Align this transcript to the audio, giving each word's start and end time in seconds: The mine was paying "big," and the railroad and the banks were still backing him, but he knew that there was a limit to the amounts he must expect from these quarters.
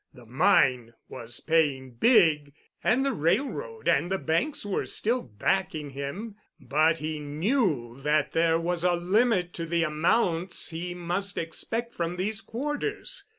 The 0.15 0.25
mine 0.25 0.95
was 1.09 1.41
paying 1.41 1.91
"big," 1.91 2.55
and 2.83 3.05
the 3.05 3.11
railroad 3.13 3.87
and 3.87 4.11
the 4.11 4.17
banks 4.17 4.65
were 4.65 4.87
still 4.87 5.21
backing 5.21 5.91
him, 5.91 6.37
but 6.59 6.97
he 6.97 7.19
knew 7.19 8.01
that 8.01 8.31
there 8.31 8.59
was 8.59 8.83
a 8.83 8.95
limit 8.95 9.53
to 9.53 9.67
the 9.67 9.83
amounts 9.83 10.71
he 10.71 10.95
must 10.95 11.37
expect 11.37 11.93
from 11.93 12.15
these 12.15 12.41
quarters. 12.41 13.25